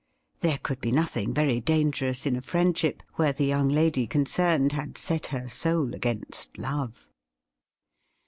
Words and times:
There 0.39 0.57
could 0.57 0.81
be 0.81 0.91
nothing 0.91 1.31
very 1.31 1.59
dangerous 1.59 2.25
in 2.25 2.35
a 2.35 2.41
friendship 2.41 3.03
where 3.17 3.31
the 3.31 3.45
young 3.45 3.69
lady 3.69 4.07
concerned 4.07 4.71
had 4.71 4.97
set 4.97 5.27
her 5.27 5.47
soul 5.47 5.93
against 5.93 6.57
love. 6.57 7.07